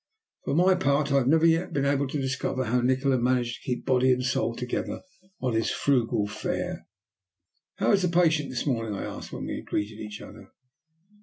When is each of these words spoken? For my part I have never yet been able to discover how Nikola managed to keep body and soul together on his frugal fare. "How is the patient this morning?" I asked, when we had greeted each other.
For 0.45 0.55
my 0.55 0.73
part 0.73 1.11
I 1.11 1.17
have 1.17 1.27
never 1.27 1.45
yet 1.45 1.73
been 1.73 1.85
able 1.85 2.07
to 2.07 2.19
discover 2.19 2.63
how 2.65 2.81
Nikola 2.81 3.19
managed 3.19 3.57
to 3.57 3.67
keep 3.69 3.85
body 3.85 4.11
and 4.11 4.23
soul 4.23 4.55
together 4.55 5.03
on 5.39 5.53
his 5.53 5.69
frugal 5.69 6.25
fare. 6.25 6.87
"How 7.75 7.91
is 7.91 8.01
the 8.01 8.07
patient 8.07 8.49
this 8.49 8.65
morning?" 8.65 8.95
I 8.95 9.03
asked, 9.05 9.31
when 9.31 9.45
we 9.45 9.57
had 9.57 9.65
greeted 9.67 9.99
each 9.99 10.19
other. 10.19 10.53